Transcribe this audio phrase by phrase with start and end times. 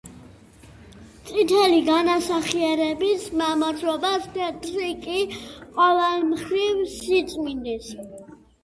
[1.27, 5.21] წითელი განასახიერებს მამაცობას, თეთრი კი
[5.77, 7.97] ყოველმხრივ სიწმინდეს.